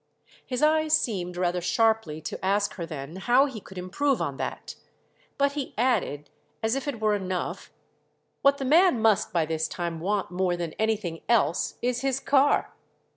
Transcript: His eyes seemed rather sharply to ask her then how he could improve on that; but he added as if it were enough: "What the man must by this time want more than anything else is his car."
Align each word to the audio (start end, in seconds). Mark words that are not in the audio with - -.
His 0.43 0.63
eyes 0.63 0.97
seemed 0.99 1.37
rather 1.37 1.61
sharply 1.61 2.21
to 2.21 2.43
ask 2.43 2.73
her 2.73 2.87
then 2.87 3.17
how 3.17 3.45
he 3.45 3.61
could 3.61 3.77
improve 3.77 4.19
on 4.19 4.37
that; 4.37 4.73
but 5.37 5.51
he 5.51 5.75
added 5.77 6.27
as 6.63 6.73
if 6.73 6.87
it 6.87 6.99
were 6.99 7.13
enough: 7.13 7.71
"What 8.41 8.57
the 8.57 8.65
man 8.65 8.99
must 8.99 9.31
by 9.31 9.45
this 9.45 9.67
time 9.67 9.99
want 9.99 10.31
more 10.31 10.57
than 10.57 10.73
anything 10.79 11.21
else 11.29 11.75
is 11.83 12.01
his 12.01 12.19
car." 12.19 12.73